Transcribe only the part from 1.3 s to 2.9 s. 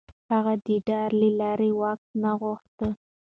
لارې واک نه غوښت.